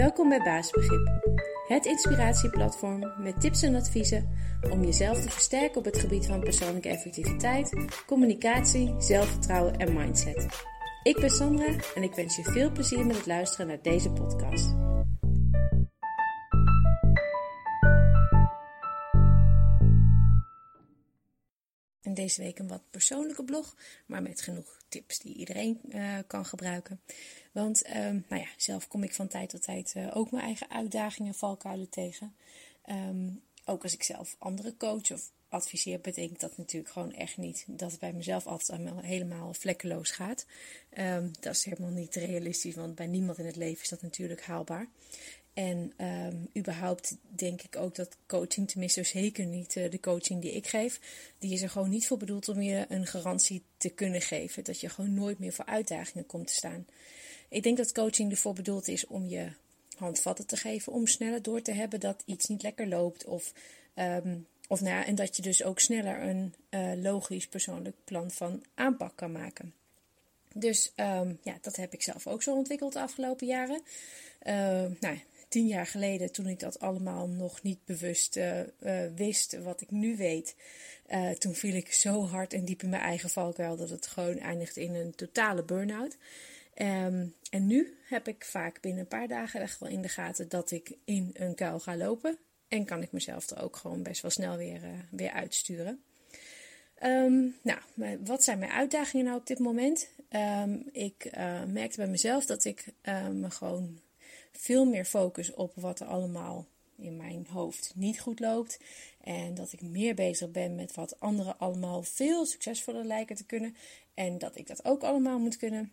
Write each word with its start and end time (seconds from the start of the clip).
Welkom 0.00 0.28
bij 0.28 0.42
Basisbegrip, 0.42 1.08
het 1.66 1.86
inspiratieplatform 1.86 3.12
met 3.18 3.40
tips 3.40 3.62
en 3.62 3.74
adviezen 3.74 4.28
om 4.70 4.84
jezelf 4.84 5.20
te 5.20 5.30
versterken 5.30 5.76
op 5.76 5.84
het 5.84 5.98
gebied 5.98 6.26
van 6.26 6.40
persoonlijke 6.40 6.88
effectiviteit, 6.88 7.76
communicatie, 8.06 8.94
zelfvertrouwen 8.98 9.76
en 9.76 9.92
mindset. 9.92 10.46
Ik 11.02 11.20
ben 11.20 11.30
Sandra 11.30 11.74
en 11.94 12.02
ik 12.02 12.14
wens 12.14 12.36
je 12.36 12.42
veel 12.42 12.72
plezier 12.72 13.06
met 13.06 13.16
het 13.16 13.26
luisteren 13.26 13.66
naar 13.66 13.82
deze 13.82 14.10
podcast. 14.10 14.79
Deze 22.36 22.42
week 22.42 22.58
een 22.58 22.68
wat 22.68 22.90
persoonlijke 22.90 23.44
blog, 23.44 23.76
maar 24.06 24.22
met 24.22 24.40
genoeg 24.40 24.78
tips 24.88 25.18
die 25.18 25.34
iedereen 25.34 25.80
uh, 25.88 26.18
kan 26.26 26.44
gebruiken. 26.44 27.00
Want 27.52 27.86
um, 27.86 28.24
nou 28.28 28.42
ja, 28.42 28.48
zelf 28.56 28.88
kom 28.88 29.02
ik 29.02 29.14
van 29.14 29.28
tijd 29.28 29.48
tot 29.48 29.62
tijd 29.62 29.94
uh, 29.96 30.16
ook 30.16 30.30
mijn 30.30 30.44
eigen 30.44 30.70
uitdagingen, 30.70 31.34
valkuilen 31.34 31.88
tegen. 31.88 32.34
Um, 32.90 33.42
ook 33.64 33.82
als 33.82 33.92
ik 33.92 34.02
zelf 34.02 34.36
andere 34.38 34.76
coach 34.76 35.10
of 35.12 35.30
adviseer, 35.48 36.00
betekent 36.00 36.40
dat 36.40 36.56
natuurlijk 36.56 36.92
gewoon 36.92 37.12
echt 37.12 37.36
niet 37.36 37.64
dat 37.66 37.90
het 37.90 38.00
bij 38.00 38.12
mezelf 38.12 38.46
altijd 38.46 38.80
helemaal 39.00 39.54
vlekkeloos 39.54 40.10
gaat. 40.10 40.46
Um, 40.98 41.30
dat 41.40 41.54
is 41.54 41.64
helemaal 41.64 41.90
niet 41.90 42.14
realistisch, 42.14 42.74
want 42.74 42.94
bij 42.94 43.06
niemand 43.06 43.38
in 43.38 43.46
het 43.46 43.56
leven 43.56 43.82
is 43.82 43.88
dat 43.88 44.02
natuurlijk 44.02 44.42
haalbaar. 44.42 44.88
En 45.60 45.92
um, 45.96 46.48
überhaupt 46.56 47.16
denk 47.28 47.62
ik 47.62 47.76
ook 47.76 47.94
dat 47.94 48.16
coaching, 48.26 48.68
tenminste 48.68 49.02
zeker 49.02 49.46
niet 49.46 49.76
uh, 49.76 49.90
de 49.90 50.00
coaching 50.00 50.42
die 50.42 50.52
ik 50.52 50.66
geef, 50.66 51.00
die 51.38 51.52
is 51.52 51.62
er 51.62 51.70
gewoon 51.70 51.90
niet 51.90 52.06
voor 52.06 52.16
bedoeld 52.16 52.48
om 52.48 52.62
je 52.62 52.84
een 52.88 53.06
garantie 53.06 53.62
te 53.76 53.88
kunnen 53.88 54.20
geven. 54.20 54.64
Dat 54.64 54.80
je 54.80 54.88
gewoon 54.88 55.14
nooit 55.14 55.38
meer 55.38 55.52
voor 55.52 55.64
uitdagingen 55.64 56.26
komt 56.26 56.46
te 56.46 56.52
staan. 56.52 56.86
Ik 57.48 57.62
denk 57.62 57.76
dat 57.76 57.92
coaching 57.92 58.30
ervoor 58.30 58.54
bedoeld 58.54 58.88
is 58.88 59.06
om 59.06 59.26
je 59.26 59.48
handvatten 59.96 60.46
te 60.46 60.56
geven, 60.56 60.92
om 60.92 61.06
sneller 61.06 61.42
door 61.42 61.62
te 61.62 61.72
hebben 61.72 62.00
dat 62.00 62.22
iets 62.24 62.46
niet 62.46 62.62
lekker 62.62 62.88
loopt. 62.88 63.24
Of, 63.24 63.52
um, 63.94 64.46
of 64.68 64.80
nou 64.80 65.04
en 65.04 65.14
dat 65.14 65.36
je 65.36 65.42
dus 65.42 65.62
ook 65.62 65.80
sneller 65.80 66.22
een 66.22 66.54
uh, 66.70 66.92
logisch 67.02 67.46
persoonlijk 67.46 67.96
plan 68.04 68.30
van 68.30 68.64
aanpak 68.74 69.16
kan 69.16 69.32
maken. 69.32 69.74
Dus 70.54 70.92
um, 70.96 71.38
ja, 71.42 71.58
dat 71.60 71.76
heb 71.76 71.92
ik 71.92 72.02
zelf 72.02 72.26
ook 72.26 72.42
zo 72.42 72.54
ontwikkeld 72.54 72.92
de 72.92 73.00
afgelopen 73.00 73.46
jaren. 73.46 73.82
Uh, 74.42 74.98
nou, 75.00 75.18
tien 75.50 75.66
jaar 75.66 75.86
geleden, 75.86 76.32
toen 76.32 76.46
ik 76.46 76.58
dat 76.58 76.80
allemaal 76.80 77.28
nog 77.28 77.62
niet 77.62 77.84
bewust 77.84 78.36
uh, 78.36 78.60
uh, 78.60 78.66
wist, 79.14 79.62
wat 79.62 79.80
ik 79.80 79.90
nu 79.90 80.16
weet, 80.16 80.54
uh, 81.08 81.30
toen 81.30 81.54
viel 81.54 81.74
ik 81.74 81.92
zo 81.92 82.26
hard 82.26 82.52
en 82.52 82.64
diep 82.64 82.82
in 82.82 82.88
mijn 82.88 83.02
eigen 83.02 83.30
valkuil 83.30 83.76
dat 83.76 83.90
het 83.90 84.06
gewoon 84.06 84.38
eindigt 84.38 84.76
in 84.76 84.94
een 84.94 85.14
totale 85.14 85.62
burn-out. 85.62 86.16
Um, 86.74 87.34
en 87.50 87.66
nu 87.66 87.96
heb 88.08 88.28
ik 88.28 88.44
vaak 88.44 88.80
binnen 88.80 89.00
een 89.00 89.08
paar 89.08 89.28
dagen 89.28 89.60
echt 89.60 89.78
wel 89.78 89.88
in 89.88 90.02
de 90.02 90.08
gaten 90.08 90.48
dat 90.48 90.70
ik 90.70 90.92
in 91.04 91.30
een 91.32 91.54
kuil 91.54 91.80
ga 91.80 91.96
lopen. 91.96 92.38
En 92.68 92.84
kan 92.84 93.02
ik 93.02 93.12
mezelf 93.12 93.50
er 93.50 93.62
ook 93.62 93.76
gewoon 93.76 94.02
best 94.02 94.22
wel 94.22 94.30
snel 94.30 94.56
weer, 94.56 94.80
weer 95.10 95.30
uitsturen. 95.30 96.02
Um, 97.02 97.56
nou, 97.62 97.78
wat 98.24 98.44
zijn 98.44 98.58
mijn 98.58 98.70
uitdagingen 98.70 99.24
nou 99.24 99.38
op 99.38 99.46
dit 99.46 99.58
moment? 99.58 100.08
Um, 100.30 100.88
ik 100.92 101.30
merkte 101.66 101.96
bij 101.96 102.08
mezelf 102.08 102.46
dat 102.46 102.64
ik 102.64 102.84
me 103.32 103.50
gewoon 103.50 104.00
veel 104.52 104.84
meer 104.84 105.04
focus 105.04 105.54
op 105.54 105.72
wat 105.74 106.00
er 106.00 106.06
allemaal 106.06 106.66
in 106.96 107.16
mijn 107.16 107.46
hoofd 107.50 107.92
niet 107.94 108.20
goed 108.20 108.40
loopt. 108.40 108.78
En 109.20 109.54
dat 109.54 109.72
ik 109.72 109.80
meer 109.80 110.14
bezig 110.14 110.50
ben 110.50 110.74
met 110.74 110.94
wat 110.94 111.20
anderen 111.20 111.58
allemaal 111.58 112.02
veel 112.02 112.46
succesvoller 112.46 113.04
lijken 113.04 113.36
te 113.36 113.44
kunnen. 113.44 113.76
En 114.14 114.38
dat 114.38 114.56
ik 114.56 114.66
dat 114.66 114.84
ook 114.84 115.02
allemaal 115.02 115.38
moet 115.38 115.56
kunnen. 115.56 115.92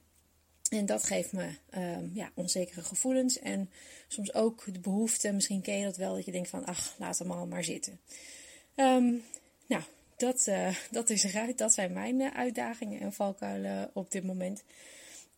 En 0.70 0.86
dat 0.86 1.04
geeft 1.04 1.32
me 1.32 1.50
um, 1.76 2.12
ja, 2.14 2.32
onzekere 2.34 2.84
gevoelens. 2.84 3.40
En 3.40 3.70
soms 4.08 4.34
ook 4.34 4.74
de 4.74 4.80
behoefte, 4.80 5.32
misschien 5.32 5.62
ken 5.62 5.78
je 5.78 5.86
dat 5.86 5.98
wel, 5.98 6.16
dat 6.16 6.26
je 6.26 6.32
denkt 6.32 6.50
van 6.50 6.66
ach, 6.66 6.96
laat 6.98 7.20
hem 7.20 7.28
allemaal 7.28 7.48
maar 7.48 7.64
zitten. 7.64 8.00
Um, 8.76 9.24
nou, 9.68 9.84
dat, 10.18 10.48
uh, 10.48 10.76
dat 10.92 11.10
is 11.10 11.24
eruit. 11.24 11.58
Dat 11.58 11.74
zijn 11.74 11.94
mijn 11.94 12.20
uh, 12.20 12.36
uitdagingen 12.36 13.00
en 13.00 13.14
valkuilen 13.14 13.90
op 13.94 14.12
dit 14.12 14.24
moment. 14.24 14.64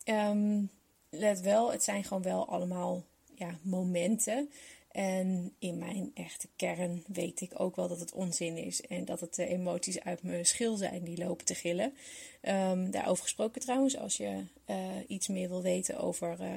Um, 0.06 0.70
let 1.10 1.42
wel, 1.42 1.72
het 1.72 1.84
zijn 1.84 2.04
gewoon 2.04 2.24
wel 2.24 2.48
allemaal 2.48 3.04
ja, 3.40 3.60
momenten. 3.62 4.50
En 4.92 5.54
in 5.60 5.78
mijn 5.78 6.12
echte 6.14 6.48
kern 6.56 7.04
weet 7.08 7.42
ik 7.42 7.60
ook 7.60 7.76
wel 7.76 7.88
dat 7.88 8.00
het 8.00 8.14
onzin 8.14 8.58
is. 8.58 8.82
En 8.82 9.06
dat 9.06 9.20
het 9.20 9.36
de 9.36 9.48
emoties 9.48 10.00
uit 10.00 10.24
mijn 10.24 10.46
schil 10.46 10.78
zijn 10.78 11.04
die 11.04 11.18
lopen 11.18 11.46
te 11.46 11.56
gillen. 11.56 11.94
Um, 12.42 12.92
daarover 12.92 13.24
gesproken 13.24 13.62
trouwens, 13.62 13.98
als 13.98 14.18
je 14.18 14.44
uh, 14.70 14.78
iets 15.08 15.28
meer 15.28 15.50
wil 15.50 15.62
weten 15.62 15.98
over 15.98 16.38
uh, 16.42 16.48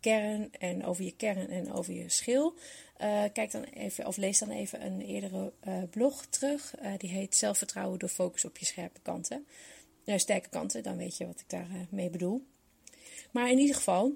kern 0.00 0.52
en 0.58 0.84
over 0.84 1.04
je 1.04 1.16
kern 1.16 1.48
en 1.48 1.72
over 1.72 1.92
je 1.92 2.08
schil. 2.08 2.54
Kijk 3.32 3.50
dan 3.50 3.62
even, 3.62 4.06
of 4.06 4.16
lees 4.16 4.38
dan 4.38 4.50
even 4.50 4.86
een 4.86 5.00
eerdere 5.00 5.52
blog 5.90 6.26
terug. 6.26 6.74
die 6.98 7.10
heet 7.10 7.36
Zelfvertrouwen 7.36 7.98
door 7.98 8.08
focus 8.08 8.44
op 8.44 8.58
je 8.58 8.64
scherpe 8.64 9.00
kanten. 9.00 9.46
sterke 10.16 10.48
kanten, 10.48 10.82
dan 10.82 10.96
weet 10.96 11.16
je 11.16 11.26
wat 11.26 11.40
ik 11.40 11.48
daarmee 11.48 11.86
mee 11.90 12.10
bedoel. 12.10 12.46
Maar 13.30 13.50
in 13.50 13.58
ieder 13.58 13.76
geval, 13.76 14.12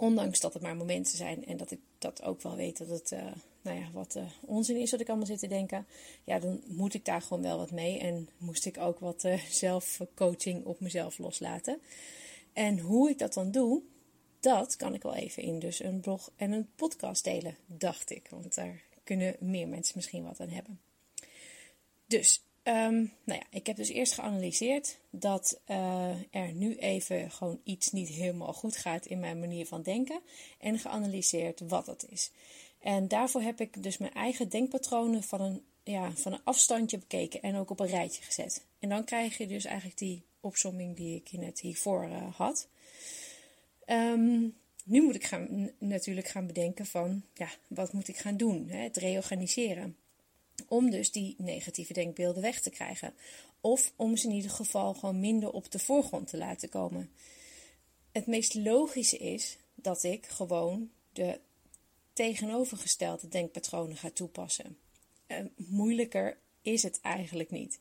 Ondanks 0.00 0.40
dat 0.40 0.52
het 0.52 0.62
maar 0.62 0.76
momenten 0.76 1.16
zijn 1.16 1.46
en 1.46 1.56
dat 1.56 1.70
ik 1.70 1.80
dat 1.98 2.22
ook 2.22 2.42
wel 2.42 2.56
weet 2.56 2.78
dat 2.78 2.88
het 2.88 3.10
uh, 3.12 3.26
nou 3.62 3.78
ja, 3.78 3.90
wat 3.92 4.16
uh, 4.16 4.22
onzin 4.40 4.76
is 4.76 4.90
wat 4.90 5.00
ik 5.00 5.08
allemaal 5.08 5.26
zit 5.26 5.38
te 5.38 5.46
denken. 5.46 5.86
Ja, 6.24 6.38
dan 6.38 6.62
moet 6.66 6.94
ik 6.94 7.04
daar 7.04 7.22
gewoon 7.22 7.42
wel 7.42 7.58
wat 7.58 7.70
mee. 7.70 7.98
En 7.98 8.28
moest 8.38 8.66
ik 8.66 8.78
ook 8.78 8.98
wat 8.98 9.24
uh, 9.24 9.44
zelfcoaching 9.64 10.64
op 10.64 10.80
mezelf 10.80 11.18
loslaten. 11.18 11.80
En 12.52 12.78
hoe 12.78 13.10
ik 13.10 13.18
dat 13.18 13.34
dan 13.34 13.50
doe, 13.50 13.82
dat 14.40 14.76
kan 14.76 14.94
ik 14.94 15.02
wel 15.02 15.14
even 15.14 15.42
in 15.42 15.58
dus 15.58 15.82
een 15.82 16.00
blog 16.00 16.30
en 16.36 16.52
een 16.52 16.68
podcast 16.76 17.24
delen, 17.24 17.56
dacht 17.66 18.10
ik. 18.10 18.26
Want 18.30 18.54
daar 18.54 18.82
kunnen 19.04 19.36
meer 19.40 19.68
mensen 19.68 19.96
misschien 19.96 20.24
wat 20.24 20.40
aan 20.40 20.48
hebben. 20.48 20.80
Dus 22.06 22.42
Um, 22.64 23.12
nou 23.24 23.40
ja, 23.40 23.46
ik 23.50 23.66
heb 23.66 23.76
dus 23.76 23.88
eerst 23.88 24.12
geanalyseerd 24.12 24.98
dat 25.10 25.60
uh, 25.66 26.10
er 26.30 26.52
nu 26.52 26.76
even 26.76 27.30
gewoon 27.30 27.60
iets 27.64 27.90
niet 27.90 28.08
helemaal 28.08 28.52
goed 28.52 28.76
gaat 28.76 29.06
in 29.06 29.20
mijn 29.20 29.40
manier 29.40 29.66
van 29.66 29.82
denken. 29.82 30.20
En 30.58 30.78
geanalyseerd 30.78 31.60
wat 31.60 31.86
het 31.86 32.06
is. 32.08 32.30
En 32.80 33.08
daarvoor 33.08 33.42
heb 33.42 33.60
ik 33.60 33.82
dus 33.82 33.98
mijn 33.98 34.14
eigen 34.14 34.48
denkpatronen 34.48 35.22
van 35.22 35.40
een, 35.40 35.62
ja, 35.84 36.12
van 36.12 36.32
een 36.32 36.44
afstandje 36.44 36.98
bekeken 36.98 37.42
en 37.42 37.56
ook 37.56 37.70
op 37.70 37.80
een 37.80 37.86
rijtje 37.86 38.22
gezet. 38.22 38.64
En 38.78 38.88
dan 38.88 39.04
krijg 39.04 39.38
je 39.38 39.46
dus 39.46 39.64
eigenlijk 39.64 39.98
die 39.98 40.24
opsomming 40.40 40.96
die 40.96 41.16
ik 41.16 41.32
net 41.32 41.60
hiervoor 41.60 42.08
uh, 42.08 42.34
had. 42.34 42.68
Um, 43.86 44.56
nu 44.84 45.02
moet 45.02 45.14
ik 45.14 45.24
gaan, 45.24 45.70
natuurlijk 45.78 46.28
gaan 46.28 46.46
bedenken 46.46 46.86
van, 46.86 47.24
ja, 47.34 47.48
wat 47.66 47.92
moet 47.92 48.08
ik 48.08 48.16
gaan 48.16 48.36
doen? 48.36 48.68
Hè? 48.68 48.78
Het 48.78 48.96
reorganiseren. 48.96 49.96
Om 50.70 50.90
dus 50.90 51.12
die 51.12 51.34
negatieve 51.38 51.92
denkbeelden 51.92 52.42
weg 52.42 52.60
te 52.60 52.70
krijgen. 52.70 53.14
Of 53.60 53.92
om 53.96 54.16
ze 54.16 54.28
in 54.28 54.34
ieder 54.34 54.50
geval 54.50 54.94
gewoon 54.94 55.20
minder 55.20 55.50
op 55.50 55.70
de 55.70 55.78
voorgrond 55.78 56.26
te 56.26 56.36
laten 56.36 56.68
komen. 56.68 57.10
Het 58.12 58.26
meest 58.26 58.54
logische 58.54 59.16
is 59.16 59.56
dat 59.74 60.02
ik 60.02 60.26
gewoon 60.26 60.90
de 61.12 61.40
tegenovergestelde 62.12 63.28
denkpatronen 63.28 63.96
ga 63.96 64.10
toepassen. 64.10 64.78
Uh, 65.26 65.38
moeilijker 65.56 66.38
is 66.62 66.82
het 66.82 67.00
eigenlijk 67.00 67.50
niet. 67.50 67.80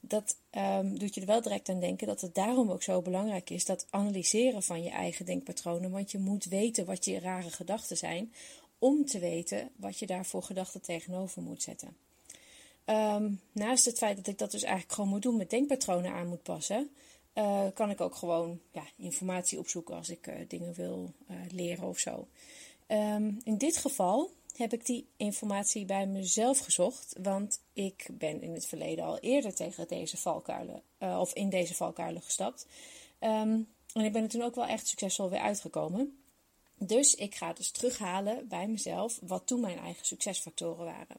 Dat 0.00 0.36
um, 0.50 0.98
doet 0.98 1.14
je 1.14 1.20
er 1.20 1.26
wel 1.26 1.42
direct 1.42 1.68
aan 1.68 1.80
denken 1.80 2.06
dat 2.06 2.20
het 2.20 2.34
daarom 2.34 2.70
ook 2.70 2.82
zo 2.82 3.02
belangrijk 3.02 3.50
is 3.50 3.64
dat 3.64 3.86
analyseren 3.90 4.62
van 4.62 4.82
je 4.82 4.90
eigen 4.90 5.24
denkpatronen. 5.24 5.90
Want 5.90 6.10
je 6.10 6.18
moet 6.18 6.44
weten 6.44 6.84
wat 6.84 7.04
je 7.04 7.18
rare 7.18 7.50
gedachten 7.50 7.96
zijn, 7.96 8.32
om 8.78 9.04
te 9.04 9.18
weten 9.18 9.70
wat 9.76 9.98
je 9.98 10.06
daar 10.06 10.26
voor 10.26 10.42
gedachten 10.42 10.82
tegenover 10.82 11.42
moet 11.42 11.62
zetten. 11.62 11.96
Um, 12.86 13.40
naast 13.52 13.84
het 13.84 13.98
feit 13.98 14.16
dat 14.16 14.26
ik 14.26 14.38
dat 14.38 14.50
dus 14.50 14.62
eigenlijk 14.62 14.92
gewoon 14.92 15.10
moet 15.10 15.22
doen 15.22 15.36
met 15.36 15.50
denkpatronen 15.50 16.12
aan 16.12 16.28
moet 16.28 16.42
passen, 16.42 16.90
uh, 17.34 17.66
kan 17.74 17.90
ik 17.90 18.00
ook 18.00 18.14
gewoon 18.14 18.60
ja, 18.70 18.82
informatie 18.96 19.58
opzoeken 19.58 19.94
als 19.94 20.08
ik 20.08 20.26
uh, 20.26 20.34
dingen 20.48 20.74
wil 20.74 21.12
uh, 21.30 21.36
leren 21.50 21.88
of 21.88 21.98
zo. 21.98 22.26
Um, 22.88 23.40
in 23.44 23.58
dit 23.58 23.76
geval 23.76 24.30
heb 24.56 24.72
ik 24.72 24.86
die 24.86 25.08
informatie 25.16 25.84
bij 25.84 26.06
mezelf 26.06 26.58
gezocht, 26.58 27.14
want 27.22 27.60
ik 27.72 28.08
ben 28.12 28.42
in 28.42 28.54
het 28.54 28.66
verleden 28.66 29.04
al 29.04 29.18
eerder 29.18 29.54
tegen 29.54 29.88
deze 29.88 30.16
valkuilen, 30.16 30.82
of 30.98 31.34
in 31.34 31.48
deze 31.48 31.74
valkuilen 31.74 32.22
gestapt. 32.22 32.66
Um, 33.20 33.68
en 33.92 34.04
ik 34.04 34.12
ben 34.12 34.22
er 34.22 34.28
toen 34.28 34.42
ook 34.42 34.54
wel 34.54 34.66
echt 34.66 34.86
succesvol 34.86 35.30
weer 35.30 35.40
uitgekomen. 35.40 36.18
Dus 36.78 37.14
ik 37.14 37.34
ga 37.34 37.52
dus 37.52 37.70
terughalen 37.70 38.48
bij 38.48 38.68
mezelf 38.68 39.18
wat 39.22 39.46
toen 39.46 39.60
mijn 39.60 39.78
eigen 39.78 40.06
succesfactoren 40.06 40.84
waren. 40.84 41.16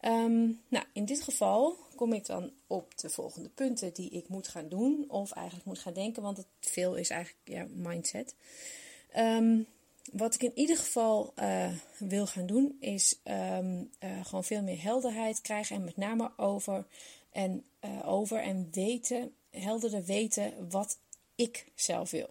Um, 0.00 0.60
nou, 0.68 0.84
in 0.92 1.04
dit 1.04 1.22
geval 1.22 1.76
kom 1.94 2.12
ik 2.12 2.26
dan 2.26 2.52
op 2.66 2.98
de 2.98 3.10
volgende 3.10 3.48
punten 3.48 3.94
die 3.94 4.10
ik 4.10 4.28
moet 4.28 4.48
gaan 4.48 4.68
doen, 4.68 5.04
of 5.08 5.32
eigenlijk 5.32 5.66
moet 5.66 5.78
gaan 5.78 5.92
denken, 5.92 6.22
want 6.22 6.36
het 6.36 6.46
veel 6.60 6.94
is 6.94 7.10
eigenlijk 7.10 7.40
ja, 7.44 7.66
mindset. 7.74 8.34
Um, 9.16 9.66
wat 10.12 10.34
ik 10.34 10.42
in 10.42 10.52
ieder 10.54 10.76
geval 10.76 11.32
uh, 11.36 11.72
wil 11.98 12.26
gaan 12.26 12.46
doen, 12.46 12.76
is 12.80 13.18
um, 13.24 13.90
uh, 14.04 14.24
gewoon 14.24 14.44
veel 14.44 14.62
meer 14.62 14.82
helderheid 14.82 15.40
krijgen 15.40 15.76
en 15.76 15.84
met 15.84 15.96
name 15.96 16.30
over 16.36 16.86
en, 17.30 17.64
uh, 17.84 18.08
over 18.08 18.40
en 18.40 18.68
weten, 18.70 19.34
helderder 19.50 20.04
weten 20.04 20.70
wat 20.70 20.98
ik 21.34 21.66
zelf 21.74 22.10
wil. 22.10 22.30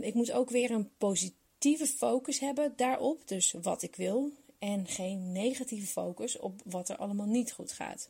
ik 0.00 0.14
moet 0.14 0.32
ook 0.32 0.50
weer 0.50 0.70
een 0.70 0.90
positieve 0.98 1.86
focus 1.86 2.38
hebben 2.38 2.72
daarop, 2.76 3.28
dus 3.28 3.54
wat 3.62 3.82
ik 3.82 3.96
wil, 3.96 4.32
en 4.60 4.86
geen 4.86 5.32
negatieve 5.32 5.86
focus 5.86 6.38
op 6.38 6.60
wat 6.64 6.88
er 6.88 6.96
allemaal 6.96 7.26
niet 7.26 7.52
goed 7.52 7.72
gaat. 7.72 8.08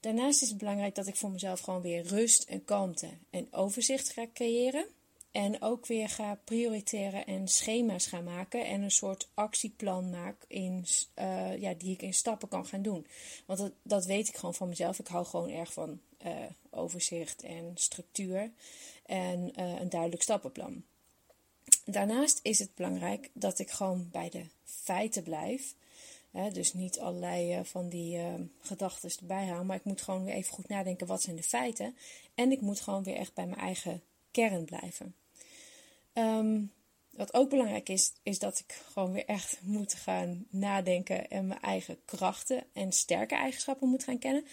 Daarnaast 0.00 0.42
is 0.42 0.48
het 0.48 0.58
belangrijk 0.58 0.94
dat 0.94 1.06
ik 1.06 1.16
voor 1.16 1.30
mezelf 1.30 1.60
gewoon 1.60 1.80
weer 1.80 2.02
rust 2.02 2.42
en 2.42 2.64
kalmte 2.64 3.08
en 3.30 3.52
overzicht 3.52 4.12
ga 4.12 4.26
creëren. 4.34 4.86
En 5.30 5.62
ook 5.62 5.86
weer 5.86 6.08
ga 6.08 6.38
prioriteren 6.44 7.26
en 7.26 7.48
schema's 7.48 8.06
gaan 8.06 8.24
maken. 8.24 8.66
En 8.66 8.82
een 8.82 8.90
soort 8.90 9.28
actieplan 9.34 10.10
maak 10.10 10.44
in, 10.48 10.84
uh, 11.18 11.60
ja, 11.60 11.74
die 11.74 11.92
ik 11.92 12.02
in 12.02 12.14
stappen 12.14 12.48
kan 12.48 12.66
gaan 12.66 12.82
doen. 12.82 13.06
Want 13.46 13.58
dat, 13.58 13.72
dat 13.82 14.04
weet 14.04 14.28
ik 14.28 14.36
gewoon 14.36 14.54
van 14.54 14.68
mezelf. 14.68 14.98
Ik 14.98 15.06
hou 15.06 15.26
gewoon 15.26 15.50
erg 15.50 15.72
van 15.72 16.00
uh, 16.26 16.32
overzicht 16.70 17.42
en 17.42 17.72
structuur. 17.74 18.50
En 19.06 19.52
uh, 19.60 19.80
een 19.80 19.88
duidelijk 19.88 20.22
stappenplan. 20.22 20.84
Daarnaast 21.84 22.40
is 22.42 22.58
het 22.58 22.74
belangrijk 22.74 23.30
dat 23.32 23.58
ik 23.58 23.70
gewoon 23.70 24.08
bij 24.12 24.30
de 24.30 24.44
feiten 24.64 25.22
blijf. 25.22 25.74
dus 26.52 26.72
niet 26.72 27.00
allerlei 27.00 27.64
van 27.64 27.88
die 27.88 28.16
uh, 28.16 28.34
gedachten 28.60 29.10
erbij 29.20 29.46
halen. 29.46 29.66
Maar 29.66 29.76
ik 29.76 29.84
moet 29.84 30.02
gewoon 30.02 30.24
weer 30.24 30.34
even 30.34 30.54
goed 30.54 30.68
nadenken 30.68 31.06
wat 31.06 31.22
zijn 31.22 31.36
de 31.36 31.42
feiten. 31.42 31.96
En 32.34 32.52
ik 32.52 32.60
moet 32.60 32.80
gewoon 32.80 33.02
weer 33.02 33.16
echt 33.16 33.34
bij 33.34 33.46
mijn 33.46 33.60
eigen 33.60 34.02
kern 34.30 34.64
blijven. 34.64 35.14
Um, 36.12 36.72
wat 37.10 37.34
ook 37.34 37.50
belangrijk 37.50 37.88
is, 37.88 38.12
is 38.22 38.38
dat 38.38 38.58
ik 38.58 38.82
gewoon 38.92 39.12
weer 39.12 39.24
echt 39.24 39.58
moet 39.62 39.94
gaan 39.94 40.46
nadenken 40.50 41.30
en 41.30 41.46
mijn 41.46 41.60
eigen 41.60 41.98
krachten 42.04 42.64
en 42.72 42.92
sterke 42.92 43.34
eigenschappen 43.34 43.88
moet 43.88 44.04
gaan 44.04 44.18
kennen. 44.18 44.46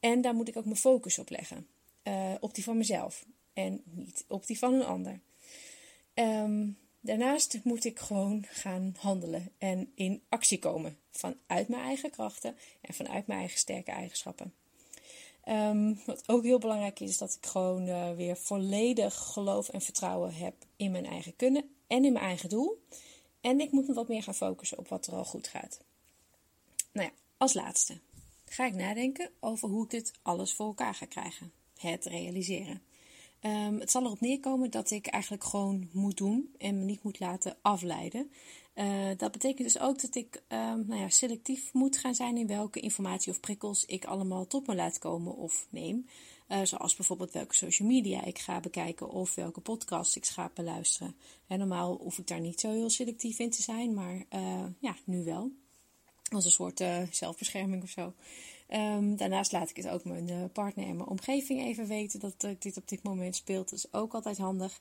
En 0.00 0.20
daar 0.20 0.34
moet 0.34 0.48
ik 0.48 0.56
ook 0.56 0.64
mijn 0.64 0.76
focus 0.76 1.18
op 1.18 1.30
leggen. 1.30 1.66
Uh, 2.02 2.34
op 2.40 2.54
die 2.54 2.64
van 2.64 2.76
mezelf 2.76 3.24
en 3.52 3.82
niet 3.84 4.24
op 4.28 4.46
die 4.46 4.58
van 4.58 4.74
een 4.74 4.84
ander. 4.84 5.20
Um, 6.18 6.78
daarnaast 7.00 7.58
moet 7.64 7.84
ik 7.84 7.98
gewoon 7.98 8.44
gaan 8.48 8.94
handelen 8.98 9.52
en 9.58 9.92
in 9.94 10.22
actie 10.28 10.58
komen 10.58 10.98
vanuit 11.10 11.68
mijn 11.68 11.82
eigen 11.82 12.10
krachten 12.10 12.56
en 12.80 12.94
vanuit 12.94 13.26
mijn 13.26 13.38
eigen 13.38 13.58
sterke 13.58 13.90
eigenschappen. 13.90 14.54
Um, 15.48 16.00
wat 16.06 16.22
ook 16.26 16.42
heel 16.42 16.58
belangrijk 16.58 17.00
is, 17.00 17.10
is 17.10 17.18
dat 17.18 17.38
ik 17.40 17.46
gewoon 17.46 17.88
uh, 17.88 18.12
weer 18.12 18.36
volledig 18.36 19.14
geloof 19.14 19.68
en 19.68 19.80
vertrouwen 19.80 20.34
heb 20.34 20.54
in 20.76 20.90
mijn 20.90 21.06
eigen 21.06 21.36
kunnen 21.36 21.70
en 21.86 22.04
in 22.04 22.12
mijn 22.12 22.24
eigen 22.24 22.48
doel. 22.48 22.82
En 23.40 23.60
ik 23.60 23.70
moet 23.72 23.88
me 23.88 23.94
wat 23.94 24.08
meer 24.08 24.22
gaan 24.22 24.34
focussen 24.34 24.78
op 24.78 24.88
wat 24.88 25.06
er 25.06 25.14
al 25.14 25.24
goed 25.24 25.48
gaat. 25.48 25.80
Nou 26.92 27.06
ja, 27.06 27.14
als 27.36 27.52
laatste 27.52 27.98
ga 28.44 28.66
ik 28.66 28.74
nadenken 28.74 29.30
over 29.40 29.68
hoe 29.68 29.84
ik 29.84 29.90
dit 29.90 30.12
alles 30.22 30.52
voor 30.52 30.66
elkaar 30.66 30.94
ga 30.94 31.06
krijgen. 31.06 31.52
Het 31.78 32.04
realiseren. 32.04 32.82
Um, 33.40 33.80
het 33.80 33.90
zal 33.90 34.04
erop 34.04 34.20
neerkomen 34.20 34.70
dat 34.70 34.90
ik 34.90 35.06
eigenlijk 35.06 35.44
gewoon 35.44 35.88
moet 35.92 36.16
doen 36.16 36.54
en 36.58 36.78
me 36.78 36.84
niet 36.84 37.02
moet 37.02 37.20
laten 37.20 37.56
afleiden. 37.62 38.30
Uh, 38.74 39.10
dat 39.16 39.32
betekent 39.32 39.72
dus 39.72 39.78
ook 39.78 40.00
dat 40.00 40.14
ik 40.14 40.42
um, 40.48 40.86
nou 40.86 41.00
ja, 41.00 41.08
selectief 41.08 41.72
moet 41.72 41.96
gaan 41.96 42.14
zijn 42.14 42.36
in 42.36 42.46
welke 42.46 42.80
informatie 42.80 43.32
of 43.32 43.40
prikkels 43.40 43.84
ik 43.84 44.04
allemaal 44.04 44.46
tot 44.46 44.66
me 44.66 44.74
laat 44.74 44.98
komen 44.98 45.36
of 45.36 45.66
neem. 45.70 46.06
Uh, 46.48 46.60
zoals 46.62 46.96
bijvoorbeeld 46.96 47.32
welke 47.32 47.54
social 47.54 47.88
media 47.88 48.24
ik 48.24 48.38
ga 48.38 48.60
bekijken 48.60 49.08
of 49.08 49.34
welke 49.34 49.60
podcast 49.60 50.16
ik 50.16 50.26
ga 50.26 50.50
beluisteren. 50.54 51.16
En 51.46 51.58
normaal 51.58 51.98
hoef 52.02 52.18
ik 52.18 52.26
daar 52.26 52.40
niet 52.40 52.60
zo 52.60 52.70
heel 52.70 52.90
selectief 52.90 53.38
in 53.38 53.50
te 53.50 53.62
zijn, 53.62 53.94
maar 53.94 54.24
uh, 54.34 54.64
ja, 54.78 54.96
nu 55.04 55.24
wel. 55.24 55.50
Als 56.32 56.44
een 56.44 56.50
soort 56.50 56.84
zelfbescherming 57.10 57.82
of 57.82 57.90
zo. 57.90 58.12
Um, 58.68 59.16
daarnaast 59.16 59.52
laat 59.52 59.70
ik 59.70 59.76
het 59.76 59.88
ook 59.88 60.04
mijn 60.04 60.28
uh, 60.28 60.44
partner 60.52 60.86
en 60.86 60.96
mijn 60.96 61.08
omgeving 61.08 61.64
even 61.64 61.86
weten 61.86 62.20
dat 62.20 62.44
uh, 62.44 62.50
dit 62.58 62.76
op 62.76 62.88
dit 62.88 63.02
moment 63.02 63.36
speelt. 63.36 63.70
Dat 63.70 63.78
is 63.78 63.92
ook 63.92 64.14
altijd 64.14 64.38
handig. 64.38 64.80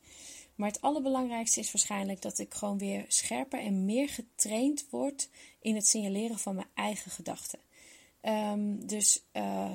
Maar 0.56 0.68
het 0.68 0.82
allerbelangrijkste 0.82 1.60
is 1.60 1.72
waarschijnlijk 1.72 2.22
dat 2.22 2.40
ik 2.40 2.54
gewoon 2.54 2.78
weer 2.78 3.06
scherper 3.08 3.60
en 3.60 3.86
meer 3.86 4.10
getraind 4.10 4.86
word 4.90 5.30
in 5.60 5.76
het 5.76 5.88
signaleren 5.88 6.38
van 6.38 6.56
mijn 6.56 6.68
eigen 6.74 7.12
gedachten. 7.12 7.60
Um, 8.22 8.88
dus 8.88 9.24
uh, 9.34 9.72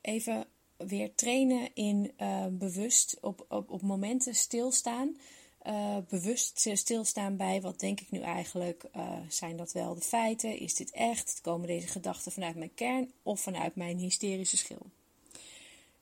even 0.00 0.46
weer 0.76 1.14
trainen 1.14 1.74
in 1.74 2.12
bewust 2.50 3.18
op, 3.20 3.46
op, 3.48 3.70
op 3.70 3.82
momenten 3.82 4.34
stilstaan 4.34 5.16
uh, 5.66 5.96
bewust 6.08 6.68
stilstaan 6.72 7.36
bij 7.36 7.60
wat 7.60 7.80
denk 7.80 8.00
ik 8.00 8.10
nu 8.10 8.20
eigenlijk? 8.20 8.84
Uh, 8.96 9.18
zijn 9.28 9.56
dat 9.56 9.72
wel 9.72 9.94
de 9.94 10.00
feiten? 10.00 10.58
Is 10.58 10.74
dit 10.74 10.90
echt? 10.90 11.38
Komen 11.42 11.66
deze 11.66 11.86
gedachten 11.86 12.32
vanuit 12.32 12.56
mijn 12.56 12.74
kern 12.74 13.12
of 13.22 13.40
vanuit 13.40 13.76
mijn 13.76 13.98
hysterische 13.98 14.56
schil? 14.56 14.86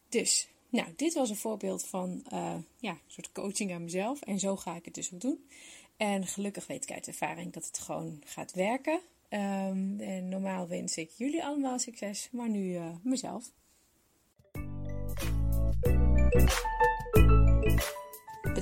Dus, 0.08 0.48
nou, 0.68 0.88
dit 0.96 1.14
was 1.14 1.30
een 1.30 1.36
voorbeeld 1.36 1.84
van 1.84 2.24
uh, 2.32 2.54
ja, 2.78 2.90
een 2.90 2.98
soort 3.06 3.32
coaching 3.32 3.72
aan 3.72 3.84
mezelf. 3.84 4.20
En 4.22 4.38
zo 4.38 4.56
ga 4.56 4.76
ik 4.76 4.84
het 4.84 4.94
dus 4.94 5.12
ook 5.12 5.20
doen. 5.20 5.48
En 5.96 6.26
gelukkig 6.26 6.66
weet 6.66 6.84
ik 6.84 6.92
uit 6.92 7.06
ervaring 7.06 7.52
dat 7.52 7.66
het 7.66 7.78
gewoon 7.78 8.22
gaat 8.24 8.52
werken. 8.52 9.00
Um, 9.28 10.00
en 10.00 10.28
normaal 10.28 10.68
wens 10.68 10.96
ik 10.96 11.10
jullie 11.16 11.44
allemaal 11.44 11.78
succes, 11.78 12.28
maar 12.32 12.48
nu 12.48 12.78
mezelf. 13.02 13.50